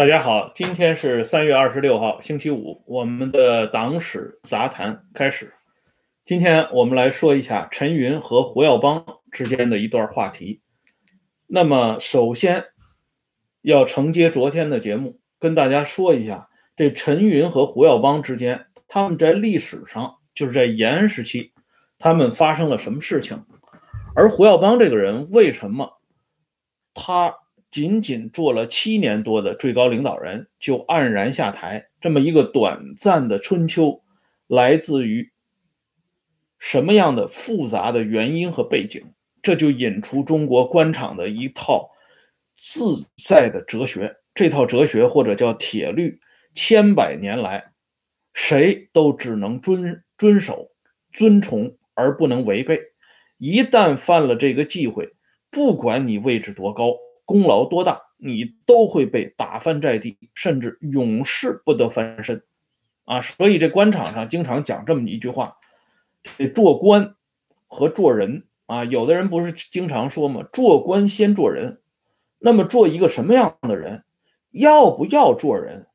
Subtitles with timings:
[0.00, 5.52] 大家好，今天是三月二十六号，星期五，我们的党史杂谈开始。
[6.24, 10.62] 今天我们来说一下陈云和胡耀邦之间的一段话题。
[11.46, 12.64] 那么，首先
[13.60, 21.52] 要承接昨天的节目，跟大家说一下这陈云和胡耀邦之间，他们在历史上就是在延安时期，
[21.98, 23.44] 他们发生了什么事情？
[24.16, 26.00] 而胡耀邦这个人为什么
[26.94, 27.34] 他？
[27.70, 34.02] 仅仅做了七年多的最高领导人就黯然下台，这么一个短暂的春秋，
[34.46, 35.30] 来自于
[36.58, 39.00] 什么样的复杂的原因和背景？
[39.40, 41.90] 这就引出中国官场的一套
[42.52, 44.16] 自在的哲学。
[44.34, 46.20] 这套哲学或者叫铁律，
[46.52, 47.72] 千百年来
[48.32, 50.70] 谁都只能遵遵守、
[51.12, 52.80] 遵从，而不能违背。
[53.38, 55.14] 一旦犯了这个忌讳，
[55.50, 56.94] 不管你位置多高。
[57.30, 62.42] 功劳多大，你都会被打翻在地，甚至永世不得翻身，
[63.04, 63.20] 啊！
[63.20, 65.56] 所以这官场上经常讲这么一句话：，
[66.36, 67.14] 这做官
[67.68, 70.44] 和做人啊，有的人不是经常说吗？
[70.52, 71.80] 做官先做人。
[72.40, 74.02] 那么做一个什么样的人，
[74.50, 75.86] 要不要做人，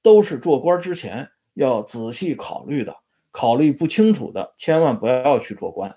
[0.00, 2.98] 都是做官之前要仔细考虑的。
[3.32, 5.96] 考虑不清楚的，千万不要去做官。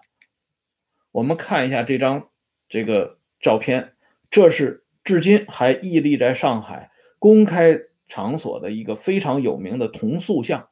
[1.11, 2.29] 我们看一下这张
[2.67, 3.93] 这个照片，
[4.31, 4.85] 这是。
[5.07, 10.67] 至今还屹立在上海公开场所的一个非常有名的铜塑像，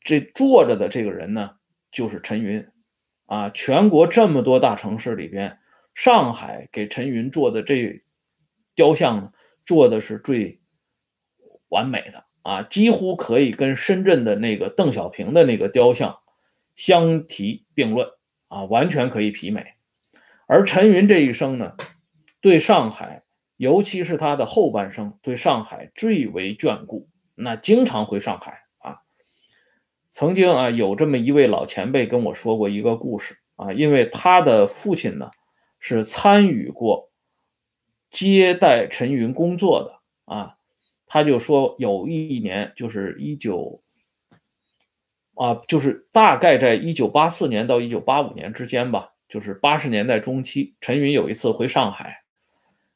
[0.00, 1.56] 这坐着的这个人呢，
[1.90, 2.66] 就是陈云，
[3.26, 5.58] 啊，全国这么多大城市里边，
[5.94, 8.02] 上海给陈云做的这
[8.74, 9.34] 雕像，
[9.66, 10.62] 做的是最
[11.68, 16.18] 完美的啊，几乎可以跟深圳的那个邓小平的那个雕像
[16.74, 18.08] 相提并论
[18.48, 19.74] 啊，完全可以媲美。
[20.46, 21.76] 而陈云这一生呢？
[22.42, 23.22] 对上海，
[23.56, 28.98] 尤其是他的后半生，对上海最为眷顾，那经常回上海啊。
[30.10, 35.30] 曾经啊，有这么一位老前辈跟我说过一个故事啊，因为他的父亲呢
[35.78, 37.12] 是参与过
[38.10, 40.56] 接待陈云工作的啊，
[41.06, 43.80] 他就说有一年就是一九
[45.34, 52.21] 啊，就是大概在一九八四年到一九八五年之间吧，就是八十年代中期，陈云有一次回上海。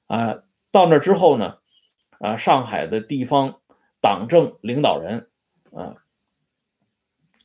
[0.06, 1.58] 啊，到那之后呢，
[2.20, 3.60] 啊，上海的地方
[4.00, 5.28] 党政领导人，
[5.72, 5.96] 啊，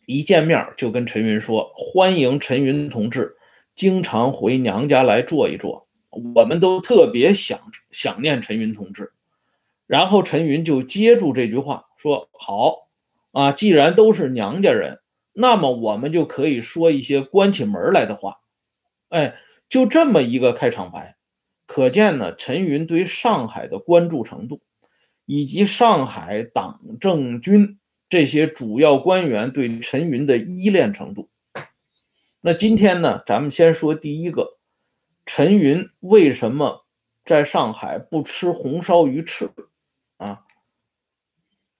[0.06, 3.36] 一见面就跟陈云说：“欢迎陈云同志
[3.76, 5.88] 经常回娘家来坐一坐，
[6.36, 7.60] 我们都特别想
[7.92, 9.14] 想念陈云同志。”
[9.88, 12.88] 然后陈云就接住这句话说：“好，
[13.32, 15.00] 啊，既然都是娘家人，
[15.34, 18.40] 那么我们就可以说一些关起门来的话。”
[19.10, 19.36] 哎，
[19.68, 21.18] 就这么一个开场白。
[21.72, 24.60] 可见呢，陈云对上海的关注程度，
[25.26, 31.30] 以及上海党政军这些主要官员对陈云的依恋程度。
[32.42, 34.58] 那今天呢，咱们先说第一个，
[35.26, 36.86] 陈云为什么
[37.24, 39.50] 在上海不吃红烧鱼翅
[40.18, 40.42] 啊？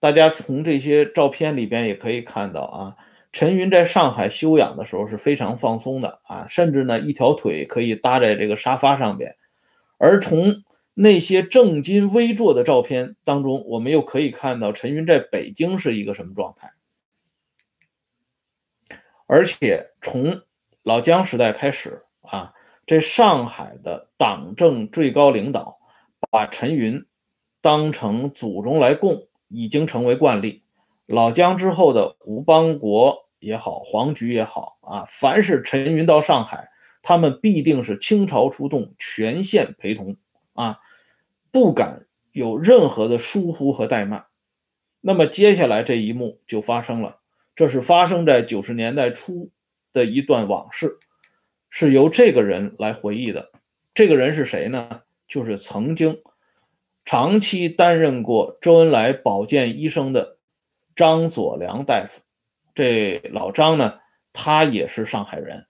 [0.00, 2.96] 大家从这些照片里边也可以看到啊，
[3.30, 9.36] 陈云在上海休养的时候是非常放松的啊，甚至呢，一条腿可以搭在这个沙发上边。
[10.02, 10.64] 而从
[10.94, 16.72] 那些正襟危坐的照片当中，我们又可以看到陈云在北京是一个什么状态。
[19.28, 20.42] 而且从
[20.82, 22.52] 老江时代开始啊，
[22.84, 25.78] 这上海的党政最高领导
[26.32, 27.06] 把陈云
[27.60, 30.64] 当成祖宗来供，已经成为惯例。
[31.06, 36.71] 老江之后的吴邦国也好，黄菊也好啊，凡是陈云到上海。
[37.02, 40.16] 他们必定是倾巢出动，全线陪同
[40.54, 40.78] 啊，
[41.50, 44.26] 不敢有任何的疏忽和怠慢。
[45.00, 47.18] 那么接下来这一幕就发生了，
[47.56, 49.50] 这是发生在九十年代初
[49.92, 50.98] 的一段往事，
[51.68, 53.50] 是由这个人来回忆的。
[53.92, 55.02] 这个人是谁呢？
[55.26, 56.22] 就是曾经
[57.04, 60.36] 长期担任过周恩来保健医生的
[60.94, 62.22] 张佐良大夫。
[62.74, 63.98] 这老张呢，
[64.32, 65.66] 他也是上海人。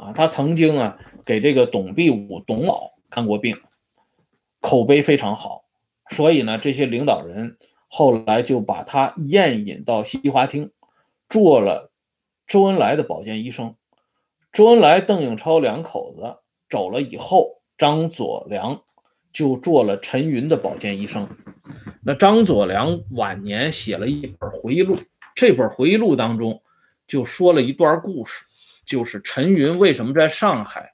[0.00, 3.54] 啊，他曾经啊给这个董必武董老看过病，
[4.60, 5.64] 口碑非常好，
[6.08, 10.70] 所以呢，这些领导人后来就把他宴引到西华厅，
[11.28, 11.92] 做了
[12.46, 13.74] 周恩来的保健医生。
[14.52, 16.38] 周恩来、邓颖超两口子
[16.70, 18.82] 走了以后，张佐良
[19.32, 21.28] 就做了陈云的保健医生。
[22.02, 24.96] 那张佐良晚年写了一本回忆录，
[25.34, 26.62] 这本回忆录当中
[27.06, 28.46] 就说了一段故事。
[28.84, 30.92] 就是陈云为什么在上海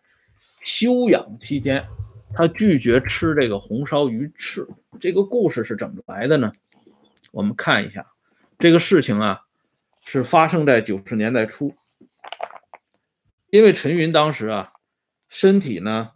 [0.63, 1.87] 休养期间
[2.35, 4.67] 他拒绝吃这个红烧鱼翅。
[5.01, 6.53] 这个故事是怎么来的呢？
[7.33, 8.07] 我们看一下，
[8.59, 9.43] 这个事情啊，
[10.05, 11.75] 是发生在九十年代初。
[13.51, 14.73] 因为陈云当时啊，
[15.29, 16.13] 身体呢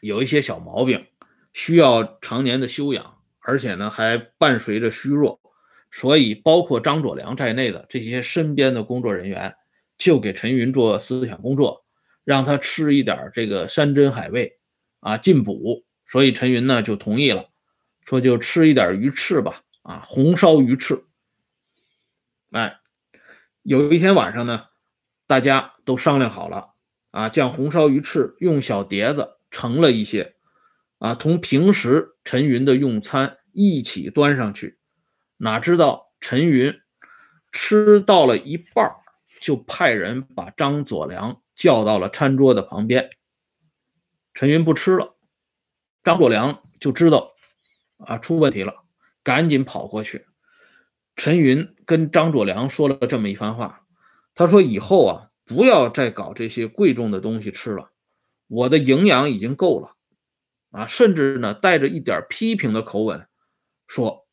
[0.00, 1.06] 有一些小毛病，
[1.52, 5.40] 需要常年的休养，而且呢还伴随着虚弱，
[5.90, 9.54] 所以包括张佐良在内的这些身边的工作人员
[9.98, 11.84] 就给陈云做思想工作，
[12.24, 14.58] 让他吃一点这个山珍海味
[15.00, 15.84] 啊进补。
[16.06, 17.50] 所以陈云呢就同意了，
[18.06, 21.04] 说就吃一点鱼翅吧，啊红烧鱼翅。
[22.52, 22.78] 哎，
[23.62, 24.66] 有一天晚上呢。
[25.28, 26.70] 大家都商量好了
[27.10, 30.36] 啊，将红烧鱼翅用小碟子盛了一些，
[30.96, 34.78] 啊，同平时陈云的用餐一起端上去。
[35.36, 36.74] 哪知道陈云
[37.52, 38.90] 吃到了一半，
[39.40, 43.10] 就派人把张佐良叫到了餐桌的旁边。
[44.34, 45.16] 陈云不吃了，
[46.04, 47.34] 张佐良就知道
[47.98, 48.84] 啊出问题了，
[49.22, 50.26] 赶紧跑过去。
[51.16, 53.84] 陈云跟张佐良说了这么一番话。
[54.34, 57.90] 他说：“以后啊，不要再搞这些贵重的东西吃了，
[58.46, 59.96] 我的营养已经够了。”
[60.70, 63.26] 啊，甚至呢带着一点批评的口吻
[63.86, 64.26] 说。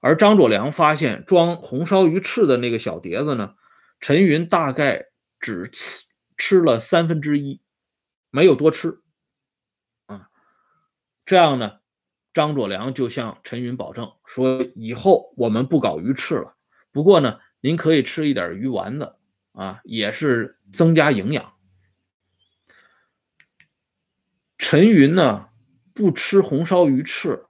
[0.00, 3.54] 而张佐良发现装红烧鱼翅的那个小碟子呢，
[4.00, 5.06] 陈云大概
[5.38, 6.06] 只吃
[6.36, 7.60] 吃了三分之一，
[8.30, 9.00] 没有多吃。
[10.06, 10.28] 啊，
[11.24, 11.80] 这样呢，
[12.32, 16.56] 张作良就向陈云保证说：“以后我们不搞鱼翅了，
[16.92, 19.14] 不过呢，您可以吃一点鱼丸子。”
[19.52, 21.54] 啊，也是增加营养。
[24.56, 25.48] 陈云呢
[25.92, 27.44] 不吃红烧鱼翅，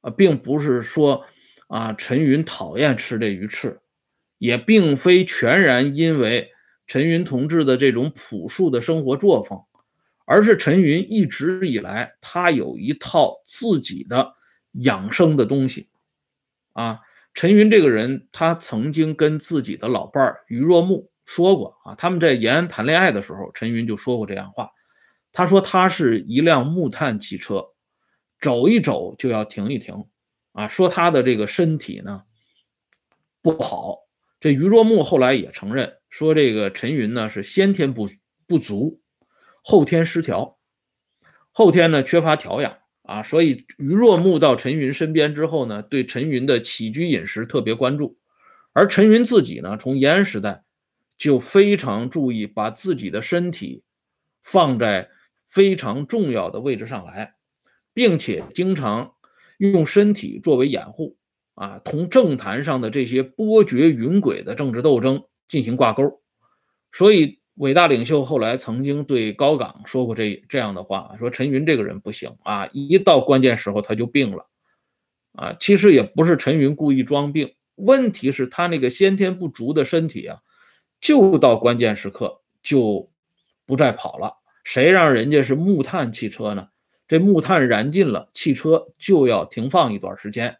[0.00, 1.24] 啊，并不是说
[1.68, 3.80] 啊陈云讨厌吃这鱼翅，
[4.38, 6.50] 也并非全然因为
[6.86, 9.58] 陈云同志的这种朴素的生活作风，
[10.26, 14.34] 而是陈云一直以来他有一套自己的
[14.72, 15.88] 养生的东西。
[16.72, 17.00] 啊，
[17.32, 21.10] 陈云这个人，他曾经跟自己的老伴儿于若木。
[21.24, 24.70] 说过啊，他们在延安谈恋爱的时候，陈云就说过这样话。
[25.32, 27.64] 他说他是一辆木炭汽车，
[28.38, 30.04] 走一走就要停一停
[30.52, 30.68] 啊。
[30.68, 32.24] 说他的这个身体呢
[33.40, 34.03] 不好。
[34.44, 38.10] 这于若木后来也承认说，这个陈云呢是先天不
[38.46, 39.00] 不足，
[39.62, 40.58] 后天失调，
[41.50, 43.22] 后天呢缺乏调养啊。
[43.22, 48.18] 所以于若木到陈云身边之后呢，对陈云的起居饮食特别关注，
[48.74, 50.62] 而陈云自己呢，从延安时代。
[51.16, 53.82] 就非常注意把自己的身体
[54.42, 55.08] 放在
[55.48, 57.36] 非常重要的位置上来，
[57.94, 59.14] 并且经常
[59.56, 61.16] 用身体作为掩护
[61.54, 66.20] 啊，同政坛上的这些波谲云诡的政治斗争进行挂钩。
[66.92, 74.48] 所以，伟大领袖后来曾经对高岗说过这这样的话：说陈云这个人不行啊，一到关键时候他就病了
[75.32, 75.54] 啊。
[75.58, 80.38] 其实也不是陈云故意装病，问题是他那个先天不足的身体啊。
[81.00, 83.10] 就到关键时刻就
[83.66, 84.32] 不再跑了，
[84.64, 86.68] 谁让人家是木炭汽车呢？
[87.06, 90.56] 这木炭燃尽了，汽车就要停放一段时间。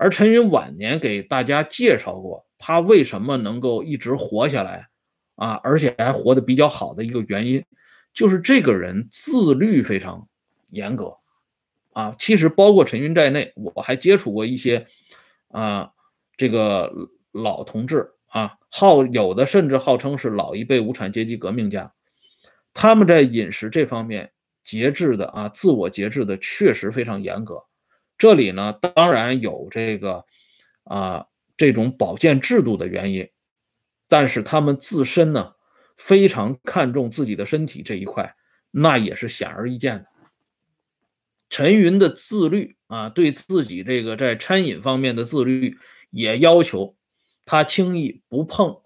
[0.00, 4.88] 而陈云晚年给大家介绍过，他为什么能够一直活下来
[5.34, 7.62] 啊，而且还活得比较好的一个原因，
[8.10, 10.26] 就是这个人自律非常
[10.70, 11.14] 严格
[11.92, 12.14] 啊。
[12.18, 14.86] 其实包括陈云在内，我还接触过一些
[15.48, 15.90] 啊
[16.38, 16.90] 这个
[17.32, 18.10] 老同志。
[18.30, 21.92] 啊，号有的甚至号称是老一辈无产阶级革命家，
[22.72, 24.30] 他们在饮食这方面
[24.62, 27.60] 节制的啊，自我节制的确实非常严格。
[28.20, 30.26] 这里呢，当然有这个
[30.84, 31.24] 啊
[31.56, 33.26] 这种保健制度的原因，
[34.08, 35.54] 但是他们自身呢
[35.96, 38.36] 非常看重自己的身体这一块，
[38.70, 40.06] 那也是显而易见的。
[41.48, 45.78] 陈云的自律啊，对自己这个在餐饮方面的自律
[46.10, 46.94] 也要求。
[47.46, 48.76] 他轻易不碰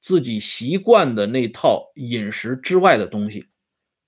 [0.00, 3.48] 自己习惯的那套饮食之外的东西，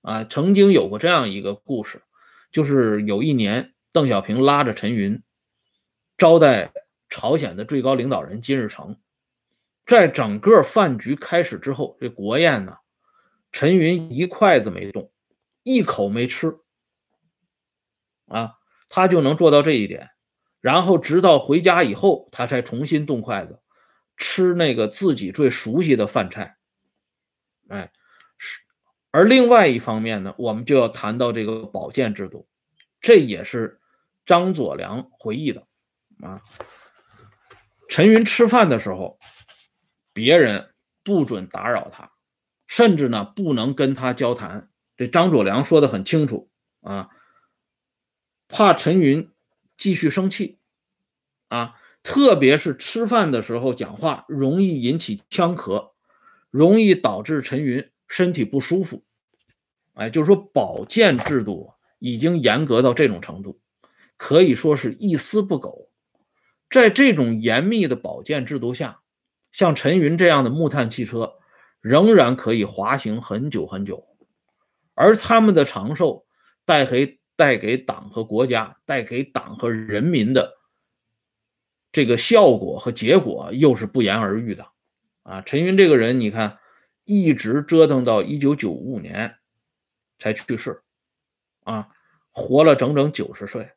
[0.01, 2.01] 啊，曾经有过这样一个故事，
[2.51, 5.23] 就是有一年，邓小平拉着陈云
[6.19, 6.71] 招待
[7.09, 8.99] 朝鲜的最高领导人金日成，
[9.87, 12.77] 在整个饭局开始之后，这国宴呢，
[13.51, 15.11] 陈云一筷子没动，
[15.63, 16.59] 一口没吃，
[18.27, 20.11] 啊，他就能做到这一点，
[20.61, 23.63] 然后直到回家以后，他才重新动筷子。
[24.15, 26.57] 吃那个自己最熟悉的饭菜，
[27.69, 27.91] 哎，
[28.37, 28.59] 是。
[29.09, 32.47] 而另外一方面呢，我们就要谈到这个保健制度，
[33.01, 33.79] 这也是
[34.27, 35.65] 张佐良回忆的
[36.21, 36.43] 啊。
[37.89, 39.17] 陈云吃饭的时候，
[40.13, 42.11] 别人不准打扰他，
[42.67, 44.69] 甚至呢不能跟他交谈。
[44.97, 47.09] 这张佐良说的很清楚啊，
[48.47, 49.31] 怕陈云
[49.77, 50.59] 继续生气
[51.47, 55.93] 啊，特别是吃饭的时候讲话容易引起呛咳，
[56.49, 59.05] 容易导致陈云身体不舒服。
[59.93, 63.61] 哎，就是说保健制度已经严格到这种程度，
[64.17, 65.89] 可以说是一丝不苟。
[66.69, 68.99] 在这种严密的保健制度下，
[69.53, 71.35] 像陈云这样的木炭汽车
[71.79, 74.05] 仍然可以滑行很久很久，
[74.93, 76.25] 而他们的长寿
[76.65, 80.57] 带给带给党和国家、带给党和人民的
[81.91, 84.67] 这个效果和结果又是不言而喻的。
[85.23, 86.59] 啊，陈云这个人，你看
[87.05, 89.37] 一直折腾到一九九五年
[90.19, 90.81] 才去世，
[91.63, 91.87] 啊，
[92.31, 93.71] 活了整整九十岁。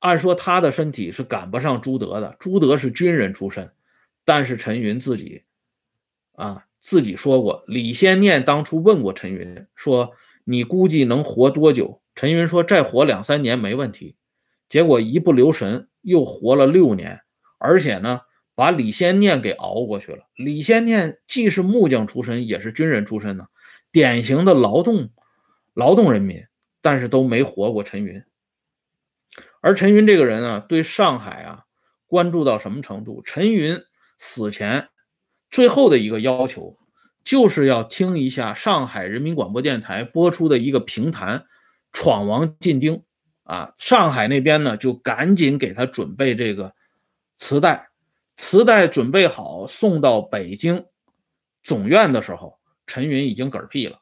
[0.00, 3.72] 按说他的身体是赶不上朱德的，朱德是军人出身，
[4.24, 5.42] 但是陈云自己，
[6.32, 10.12] 啊，自己说过，李先念当初问过陈云，说
[10.44, 12.00] 你估计能活多久？
[12.14, 14.16] 陈云说再活两三年没问题。
[14.68, 17.20] 结果一不留神又活了六年，
[17.58, 18.20] 而且呢，
[18.54, 20.28] 把李先念给熬过去了。
[20.36, 23.46] 李先念既是木匠出身，也是军人出身呢，
[23.90, 25.10] 典型的劳动
[25.74, 26.44] 劳动人民，
[26.82, 28.22] 但是都没活过陈云。
[29.60, 31.64] 而陈云这个人啊，对上海啊
[32.06, 33.22] 关注到什么程度？
[33.22, 33.80] 陈云
[34.16, 34.88] 死前
[35.50, 36.78] 最后的一个要求，
[37.24, 41.40] 就是要听一下上海人民广播电台播出的一个评弹
[41.92, 42.96] 《闯王进京》
[43.44, 43.74] 啊。
[43.78, 46.74] 上海那边呢，就赶紧给他准备这个
[47.34, 47.88] 磁带，
[48.36, 50.86] 磁带准备好送到北京
[51.62, 54.00] 总院的时候，陈云已经嗝屁了，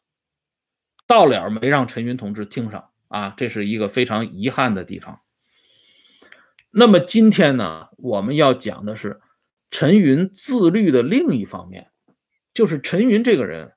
[1.06, 5.20] 到了没让陈云同志听上啊，这是一个非常遗憾的地方。
[6.78, 9.22] 那么今天呢，我们要讲的是
[9.70, 11.90] 陈云自律的另一方面，
[12.52, 13.72] 就是陈云这个人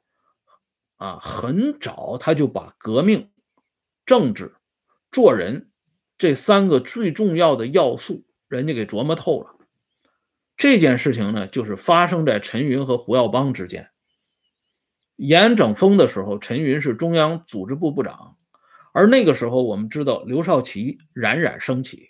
[0.98, 3.32] 啊，很早他就把革命、
[4.06, 4.58] 政治、
[5.14, 5.72] 做人
[6.18, 9.56] 这三个最重要的要素，人家给琢磨透了。
[10.58, 13.92] 这件事情呢，就是发生在陈云和胡耀邦之间。
[15.16, 18.36] 严整风的时候，陈云是中央组织部部长，
[18.92, 22.09] 而那个时候我们知道刘少奇冉冉升起。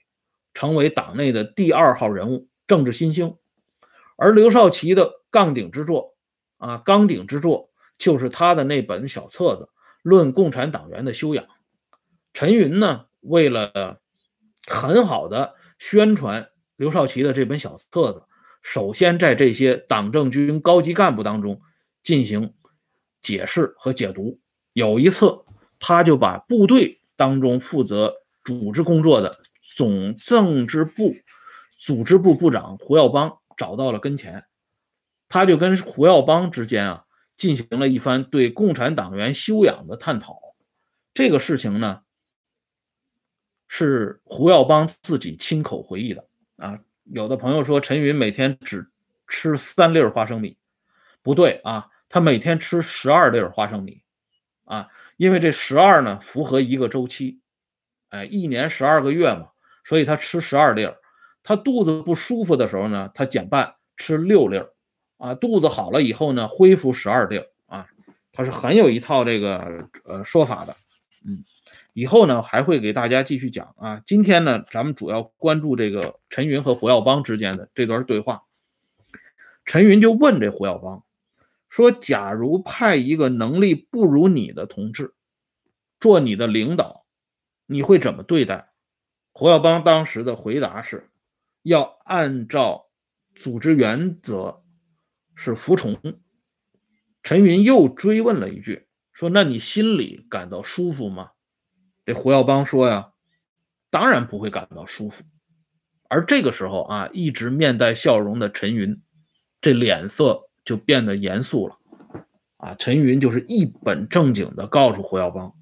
[0.54, 3.36] 成为党内的第二号人物，政治新星。
[4.16, 6.16] 而刘少奇的杠顶之作
[6.58, 9.64] 啊，钢顶之作就是他的那本小册子
[10.02, 11.46] 《论共产党员的修养》。
[12.34, 14.02] 陈云呢，为了
[14.68, 18.24] 很好的宣传刘少奇的这本小册子，
[18.62, 21.62] 首先在这些党政军高级干部当中
[22.04, 22.54] 进行
[23.22, 24.40] 解释和解读。
[24.74, 25.40] 有一次，
[25.80, 29.40] 他就把部队当中负责组织工作的。
[29.76, 31.16] 总政治部
[31.78, 34.46] 组织部部长胡耀邦找到了跟前，
[35.28, 37.06] 他就跟胡耀邦之间啊
[37.38, 40.40] 进行了一番对共产党员修养的探讨。
[41.14, 42.02] 这个事情呢，
[43.68, 46.80] 是胡耀邦自己亲口回忆的啊。
[47.04, 48.90] 有的朋友说陈云每天只
[49.28, 50.58] 吃三粒花生米，
[51.22, 54.02] 不对啊，他每天吃十二粒花生米
[54.66, 57.40] 啊，因为这十二呢符合一个周期，
[58.10, 59.52] 哎，一年十二个月嘛。
[59.84, 60.98] 所以他吃十二粒儿，
[61.44, 64.74] 他肚子不舒服的时候呢，他减半吃六粒儿，
[65.18, 67.88] 啊，肚子好了以后呢，恢复十二粒儿，啊，
[68.32, 70.76] 他是很有一套这个呃说法的，
[71.26, 71.44] 嗯，
[71.94, 74.02] 以后呢还会给大家继续讲啊。
[74.06, 78.44] 今天呢，咱们主要关注这个陈云和胡耀邦之间的这段对话。
[79.66, 81.04] 陈云就问这胡耀邦
[81.68, 85.14] 说：“假如派一个能力不如你的同志
[86.00, 87.06] 做你的领导，
[87.68, 88.69] 你会怎么对待？”
[89.32, 91.10] 胡耀邦当时的回答是：
[91.62, 92.90] 要按照
[93.36, 94.64] 组织原则，
[95.36, 95.98] 是服从。
[97.24, 101.32] 陈云又追问了一句，说：“那你心里感到舒服吗？”
[102.06, 103.14] 这胡耀邦说：“呀，
[103.90, 105.24] 当然不会感到舒服。”
[106.10, 109.02] 而这个时候啊，一直面带笑容的陈云，
[109.62, 111.78] 这脸色就变得严肃了。
[112.58, 115.56] 啊，陈云就是一本正经的告诉胡耀邦：“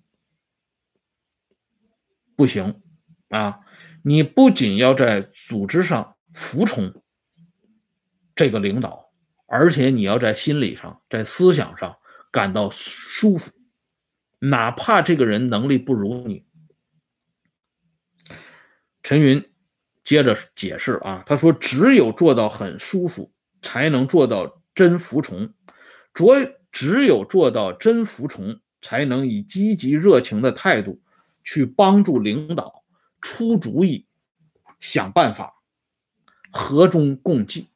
[2.36, 2.82] 不行。”
[3.30, 3.60] 啊，
[4.04, 7.04] 你不仅要在组织上服从
[8.34, 9.12] 这个领导，
[9.48, 11.98] 而且你要在心理上、在思想上
[12.32, 13.52] 感到舒服，
[14.40, 16.46] 哪怕这个人能力不如你。
[19.04, 19.44] 陈云
[20.04, 25.50] 接着解释啊，他说：“只有做到很舒服，才能做到真服从；
[26.14, 31.02] 着只有做到真服从，才能以积极热情的态度
[31.44, 32.86] 去帮助领导。”
[33.22, 34.06] 出主意，
[34.80, 35.56] 想办法，
[36.52, 37.68] 和衷共济。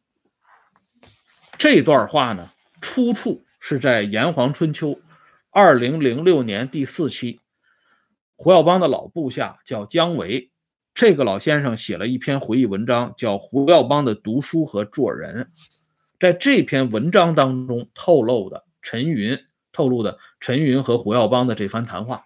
[1.58, 2.50] 这段话呢，
[2.82, 4.90] 出处是在《炎黄春秋》
[5.50, 7.40] 二零零六年第四期，
[8.36, 10.52] 胡耀邦的老部下叫姜维，
[10.94, 15.44] 这个老先生写了一篇回忆文章，叫《胡耀邦的读书和做人》。
[16.20, 19.40] 在这篇文章当中透露的陈云
[19.72, 22.26] 透露的陈云和胡耀邦的这番谈话，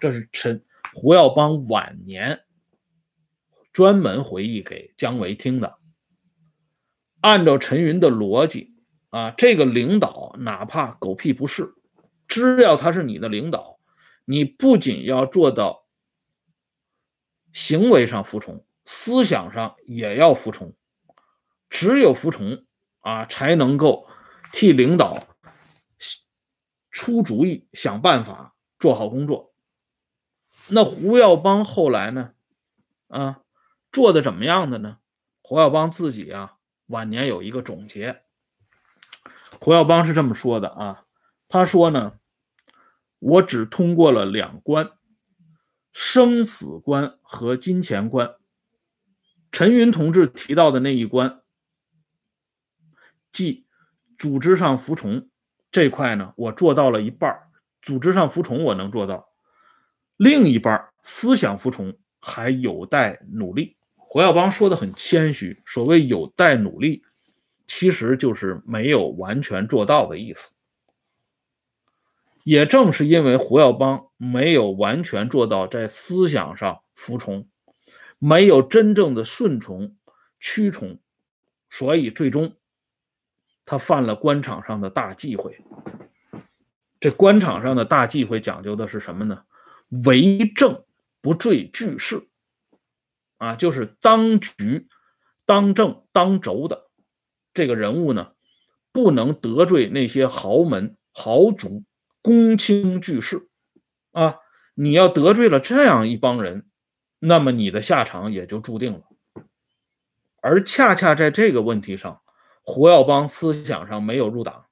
[0.00, 0.62] 这是陈
[0.94, 2.44] 胡耀邦晚年
[3.72, 5.78] 专门回忆给姜维听的。
[7.20, 8.76] 按照陈云的逻辑
[9.10, 11.74] 啊，这个领导哪怕狗屁不是，
[12.26, 13.78] 只要他是你的领导。
[14.24, 15.86] 你不仅要做到
[17.52, 20.74] 行为上服从，思想上也要服从。
[21.70, 22.66] 只有服从
[23.00, 24.06] 啊，才能够
[24.52, 25.22] 替领导
[26.90, 29.54] 出主意、想办法、做好工作。
[30.70, 32.34] 那胡耀邦后来呢？
[33.08, 33.42] 啊，
[33.90, 34.98] 做的怎么样的呢？
[35.42, 36.56] 胡耀邦自己啊，
[36.86, 38.22] 晚年有一个总结。
[39.60, 41.04] 胡耀邦是这么说的啊，
[41.48, 42.14] 他说呢。
[43.20, 44.92] 我只通过了两关：
[45.90, 48.36] 生死关和金钱关。
[49.50, 51.42] 陈云同志提到的那一关，
[53.32, 53.66] 即
[54.16, 55.28] 组织上服从
[55.72, 57.50] 这块呢，我做到了一半
[57.82, 59.27] 组织上服从我能做到，
[60.18, 63.76] 另一半思想服从还有待努力。
[63.94, 67.04] 胡耀邦说的很谦虚，所谓有待努力，
[67.66, 70.56] 其实就是没有完全做到的意思。
[72.42, 77.46] 也正是因为胡耀邦没有完全做到在思想上服从，
[78.18, 79.94] 没有真正的顺从、
[80.40, 80.98] 屈从，
[81.70, 82.56] 所以最终
[83.64, 85.60] 他犯了官场上的大忌讳。
[86.98, 89.44] 这官场上的大忌讳讲究的是什么呢？
[90.04, 90.84] 为政
[91.20, 92.28] 不坠巨势，
[93.36, 94.86] 啊，就是当局、
[95.44, 96.90] 当政、当轴的
[97.52, 98.32] 这个人物呢，
[98.92, 101.84] 不能得罪那些豪门豪族。
[102.20, 103.48] 公卿巨士
[104.10, 104.40] 啊，
[104.74, 106.66] 你要得罪了这样一帮人，
[107.20, 109.02] 那么你的下场也就注定了。
[110.42, 112.20] 而恰恰在这个问题上，
[112.62, 114.67] 胡耀邦思想上没有入党。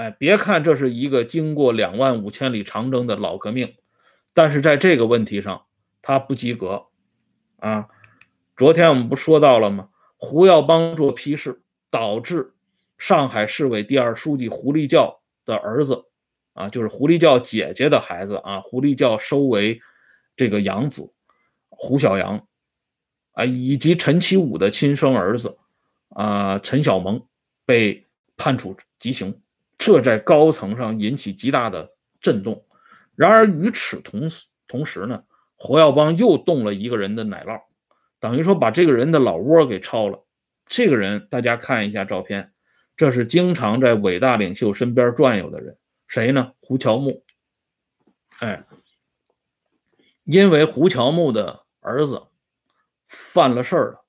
[0.00, 3.74] 哎，别看这是一个经过两万五千里长征的老革命，
[4.32, 5.66] 但是在这个问题上
[6.00, 6.86] 他不及格
[7.58, 7.86] 啊。
[8.56, 9.90] 昨天我们不说到了吗？
[10.16, 11.60] 胡耀邦做批示，
[11.90, 12.54] 导致
[12.96, 15.20] 上海市委第二书记胡立教。
[15.46, 16.04] 的儿子
[16.52, 19.80] 啊，就是胡立教姐姐的孩子啊，胡立教收为
[20.36, 21.12] 这个养子，
[21.70, 22.46] 胡小阳
[23.32, 25.58] 啊，以及陈其武的亲生儿子
[26.10, 27.26] 啊，陈小萌
[27.66, 29.40] 被判处极刑，
[29.80, 32.66] 这在高层上引起极大的震动。
[33.14, 35.24] 然而与此同时，同时呢，
[35.56, 37.62] 胡耀邦又动了一个人的奶酪，
[38.18, 40.26] 等于说把这个人的老窝给抄了。
[40.66, 42.52] 这个人，大家看一下照片。
[42.94, 46.52] 这是经常在伟大领袖身边转悠的人，谁呢？
[46.60, 47.24] 胡乔木。
[48.40, 48.62] 哎，
[50.24, 52.24] 因为胡乔木的儿子
[53.08, 54.04] 犯了事儿了，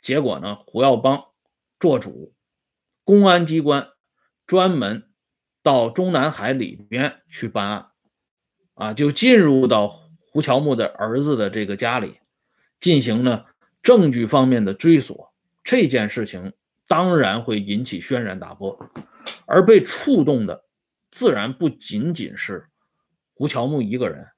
[0.00, 1.26] 结果呢，胡耀邦
[1.78, 2.34] 做主，
[3.04, 3.93] 公安机关
[4.46, 5.08] 专门
[5.62, 7.86] 到中南海里边去办案，
[8.74, 12.20] 啊，就进入到胡乔木的儿子的这个家里，
[12.78, 13.42] 进行呢
[13.82, 15.32] 证据方面的追索。
[15.62, 16.52] 这件事情。
[16.86, 18.78] 当然会引起轩然大波，
[19.46, 20.66] 而被触动的
[21.10, 22.68] 自然不仅仅是
[23.32, 24.28] 胡乔木一个人，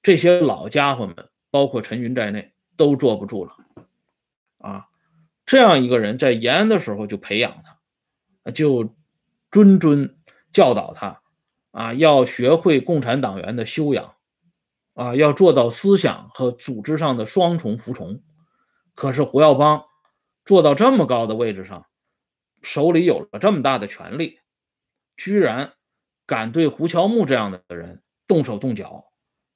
[0.00, 3.56] 这些老家伙们，包括陈云在内，都坐不住了。
[4.58, 4.86] 啊，
[5.44, 7.60] 这样一个人在延安的时候就培养
[8.44, 8.94] 他，就
[9.64, 10.14] 谆谆
[10.52, 11.22] 教导他，
[11.70, 14.16] 啊，要学会共产党员的修养，
[14.94, 18.22] 啊，要做到思想和组织上的双重服从。
[18.94, 19.84] 可是胡耀邦。
[20.44, 21.86] 做到这么高的位置上，
[22.62, 24.38] 手里有了这么大的权力，
[25.16, 25.72] 居然
[26.24, 29.06] 敢对胡乔木这样的人动手动脚，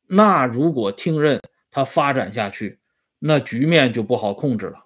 [0.08, 2.80] 那如果听任他发展下去，
[3.20, 4.82] 那局面就不好控制了。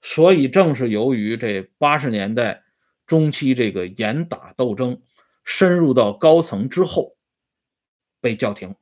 [0.00, 2.62] 所以，正是由于这八十年代
[3.10, 5.02] 中期这个严打斗争
[5.42, 7.16] 深入到高层之后，
[8.20, 8.76] 被叫停。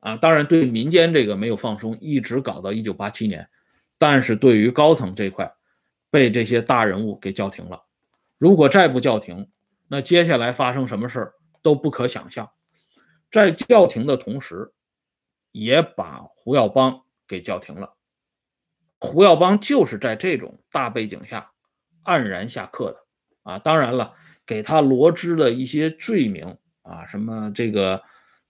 [0.00, 3.50] 啊，当然对民间这个没有放松，一直搞到一九八七年。
[3.98, 5.54] 但是对于高层这块，
[6.10, 7.84] 被这些大人物给叫停了。
[8.38, 9.50] 如果再不叫停，
[9.86, 12.50] 那接下来发生什么事儿都不可想象。
[13.30, 14.72] 在叫停的同时，
[15.50, 17.96] 也把胡耀邦给叫停了。
[18.98, 21.52] 胡耀邦就是在这种大背景下
[22.02, 23.04] 黯然下课的
[23.42, 23.58] 啊！
[23.58, 24.14] 当然了，
[24.46, 28.02] 给他罗织的一些罪名啊，什么这个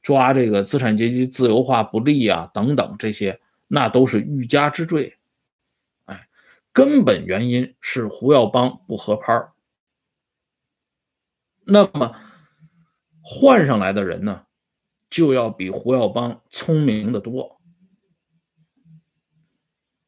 [0.02, 5.18] 抓这个资产阶级自由化不利啊等等这些，那都是欲加之罪。
[6.04, 6.28] 哎
[6.72, 9.48] 根本原因是胡耀邦不合拍
[11.64, 12.16] 那么
[13.22, 14.46] 换上来的人呢，
[15.08, 17.60] 就要比胡耀邦聪明的多。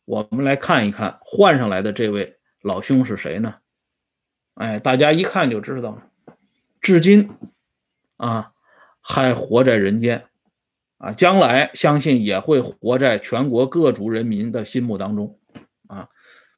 [0.04, 3.60] 我们来看一看换上来的这位老兄是谁呢？
[4.54, 6.06] 哎，大家一看就知道了，
[6.80, 7.30] 至今
[8.16, 8.52] 啊
[9.00, 10.26] 还活在人间，
[10.98, 15.38] 啊，将来相信也会活在全国各族人民的心目当中。
[15.88, 16.08] 啊，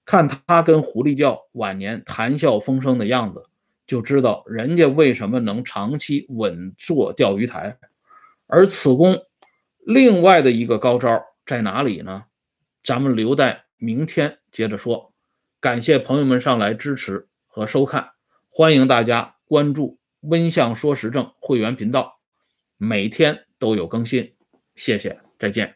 [0.04, 3.42] 看他跟狐狸教晚年谈笑风生的样子，
[3.87, 7.76] 就知道人家为什么能长期稳坐钓鱼台。
[8.46, 9.18] 而此功
[9.85, 12.26] 另外的一个高招在哪里呢？
[12.85, 15.12] 咱们留待明天接着说。
[15.61, 17.26] 感谢朋友们上来支持
[17.57, 18.11] 和收看，
[18.51, 22.21] 欢迎大家关注“温相说时政”会员频道，
[22.77, 24.35] 每天都有更新。
[24.75, 25.75] 谢谢，再见。